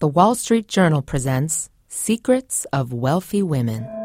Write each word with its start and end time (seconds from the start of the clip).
The 0.00 0.08
Wall 0.08 0.34
Street 0.34 0.66
Journal 0.66 1.02
presents 1.02 1.68
Secrets 1.88 2.66
of 2.72 2.90
Wealthy 2.90 3.42
Women. 3.42 3.99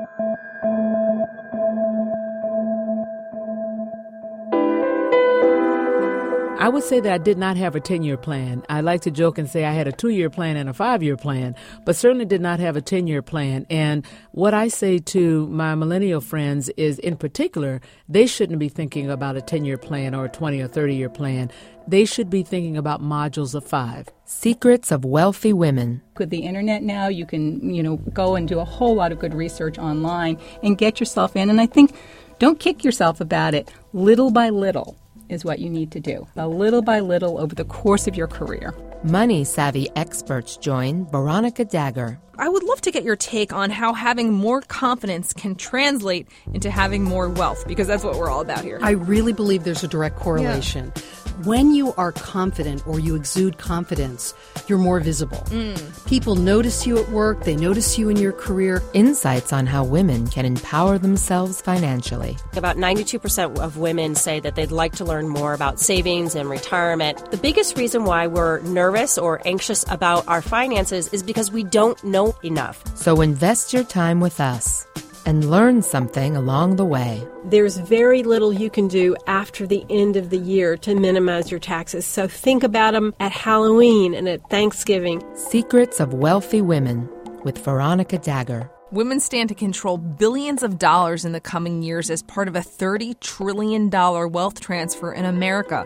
I 6.65 6.70
would 6.70 6.83
say 6.83 6.99
that 6.99 7.13
I 7.13 7.20
did 7.20 7.38
not 7.38 7.57
have 7.57 7.75
a 7.75 7.79
10 7.79 8.01
year 8.01 8.17
plan. 8.17 8.63
I 8.67 8.81
like 8.81 9.01
to 9.01 9.12
joke 9.12 9.38
and 9.38 9.47
say 9.47 9.65
I 9.65 9.73
had 9.73 9.88
a 9.88 9.91
two 9.91 10.10
year 10.10 10.31
plan 10.31 10.57
and 10.57 10.67
a 10.67 10.73
five 10.73 11.03
year 11.03 11.15
plan, 11.15 11.55
but 11.85 11.96
certainly 11.96 12.26
did 12.26 12.41
not 12.41 12.60
have 12.60 12.76
a 12.76 12.81
10 12.81 13.05
year 13.05 13.22
plan. 13.22 13.67
And 13.69 14.03
what 14.31 14.55
I 14.55 14.69
say 14.69 14.97
to 14.97 15.46
my 15.46 15.76
millennial 15.76 16.22
friends 16.22 16.70
is, 16.70 16.98
in 16.98 17.17
particular, 17.17 17.81
they 18.09 18.26
shouldn't 18.26 18.58
be 18.58 18.67
thinking 18.67 19.12
about 19.12 19.36
a 19.36 19.44
10 19.44 19.63
year 19.63 19.77
plan 19.77 20.16
or 20.16 20.26
a 20.26 20.30
20 20.30 20.59
or 20.59 20.67
30 20.67 20.95
year 20.95 21.08
plan. 21.08 21.52
They 21.88 22.04
should 22.04 22.31
be 22.31 22.41
thinking 22.41 22.77
about 22.77 23.00
modules 23.00 23.54
of 23.54 23.63
five. 23.63 24.09
Secrets 24.23 24.91
of 24.91 25.05
Wealthy 25.05 25.54
Women. 25.54 26.02
With 26.18 26.32
the 26.32 26.45
internet 26.45 26.82
now, 26.82 27.09
you 27.09 27.27
can, 27.27 27.76
you 27.76 27.84
know, 27.84 27.98
go 27.98 28.36
and 28.36 28.48
do 28.48 28.59
a 28.59 28.66
whole 28.66 28.95
lot 28.95 29.12
of 29.12 29.20
good 29.20 29.36
research 29.36 29.77
online 29.77 30.40
and 30.63 30.80
get 30.80 31.00
yourself 31.00 31.36
in. 31.36 31.52
And 31.52 31.62
I 31.62 31.68
think 31.68 31.94
don't 32.40 32.59
kick 32.59 32.84
yourself 32.84 33.22
about 33.22 33.54
it. 33.54 33.72
Little 33.94 34.32
by 34.32 34.50
little 34.50 34.98
is 35.30 35.46
what 35.46 35.60
you 35.60 35.70
need 35.70 35.92
to 35.92 36.00
do, 36.00 36.28
a 36.36 36.48
little 36.48 36.82
by 36.82 37.00
little 37.00 37.38
over 37.38 37.56
the 37.56 37.66
course 37.66 38.08
of 38.08 38.16
your 38.16 38.28
career. 38.28 38.74
Money 39.04 39.44
savvy 39.44 39.88
experts 39.96 40.58
join 40.58 41.06
Veronica 41.08 41.66
Dagher. 41.66 42.18
I 42.38 42.50
would 42.50 42.64
love 42.64 42.82
to 42.82 42.92
get 42.92 43.04
your 43.04 43.16
take 43.16 43.54
on 43.54 43.70
how 43.70 43.94
having 43.94 44.34
more 44.34 44.62
confidence 44.62 45.32
can 45.32 45.56
translate 45.56 46.28
into 46.54 46.70
having 46.70 47.04
more 47.04 47.30
wealth, 47.30 47.68
because 47.68 47.88
that's 47.88 48.04
what 48.04 48.18
we're 48.18 48.30
all 48.30 48.42
about 48.42 48.64
here. 48.64 48.80
I 48.82 48.92
really 48.92 49.34
believe 49.34 49.64
there's 49.64 49.84
a 49.84 49.88
direct 49.88 50.18
correlation. 50.18 50.92
Yeah. 50.96 51.02
When 51.44 51.75
you 51.75 51.94
are 51.95 52.13
confident 52.13 52.88
or 52.88 52.98
you 52.98 53.16
exude 53.16 53.57
confidence, 53.57 54.34
you're 54.70 54.77
more 54.77 55.02
visible. 55.02 55.39
Mm. 55.49 56.08
People 56.08 56.35
notice 56.35 56.88
you 56.88 56.98
at 56.98 57.09
work, 57.09 57.44
they 57.44 57.58
notice 57.58 57.98
you 57.98 58.08
in 58.08 58.16
your 58.16 58.31
career. 58.31 58.81
Insights 58.94 59.52
on 59.52 59.67
how 59.67 59.83
women 59.83 60.27
can 60.27 60.45
empower 60.45 60.97
themselves 60.97 61.59
financially. 61.59 62.38
About 62.55 62.77
92% 62.77 63.59
of 63.59 63.75
women 63.75 64.16
say 64.16 64.39
that 64.39 64.55
they'd 64.55 64.72
like 64.72 64.95
to 64.95 65.03
learn 65.03 65.27
more 65.27 65.53
about 65.53 65.77
savings 65.77 66.36
and 66.36 66.50
retirement. 66.50 67.31
The 67.31 67.38
biggest 67.38 67.77
reason 67.77 68.05
why 68.05 68.27
we're 68.27 68.61
nervous 68.61 69.17
or 69.17 69.45
anxious 69.45 69.83
about 69.89 70.25
our 70.30 70.42
finances 70.42 71.09
is 71.09 71.22
because 71.22 71.52
we 71.52 71.66
don't 71.66 72.02
know 72.02 72.33
enough. 72.44 72.81
So 72.95 73.20
invest 73.20 73.73
your 73.73 73.83
time 73.83 74.22
with 74.22 74.39
us 74.39 74.88
and 75.26 75.50
learn 75.50 75.81
something 75.81 76.36
along 76.36 76.76
the 76.76 76.86
way. 76.86 77.26
There's 77.45 77.78
very 77.78 78.23
little 78.23 78.54
you 78.54 78.70
can 78.70 78.88
do 78.88 79.16
after 79.28 79.67
the 79.67 79.86
end 79.90 80.16
of 80.16 80.30
the 80.30 80.38
year 80.38 80.78
to 80.78 80.95
minimize 80.95 81.52
your 81.52 81.59
taxes, 81.59 82.06
so 82.06 82.28
think 82.28 82.64
about 82.64 82.92
them 82.92 83.14
at 83.20 83.32
Halloween 83.32 84.14
and 84.14 84.28
at 84.30 84.50
Thanksgiving. 84.50 85.23
Secrets 85.36 86.00
of 86.00 86.14
Wealthy 86.14 86.62
Women 86.62 87.09
with 87.44 87.64
Veronica 87.64 88.17
Dagher. 88.17 88.70
Women 88.92 89.20
stand 89.20 89.50
to 89.50 89.56
control 89.56 89.98
billions 89.98 90.64
of 90.64 90.78
dollars 90.78 91.26
in 91.26 91.32
the 91.32 91.42
coming 91.42 91.82
years 91.82 92.10
as 92.10 92.23
part 92.23 92.48
of 92.48 92.56
a 92.56 92.60
$30 92.60 93.20
trillion 93.20 93.89
wealth 93.89 94.60
transfer 94.60 95.12
in 95.12 95.26
America. 95.26 95.86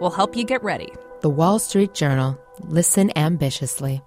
We'll 0.00 0.10
help 0.10 0.36
you 0.36 0.44
get 0.44 0.62
ready. 0.62 0.92
The 1.20 1.30
Wall 1.30 1.58
Street 1.58 1.94
Journal. 1.94 2.38
Listen 2.60 3.10
ambitiously. 3.16 4.02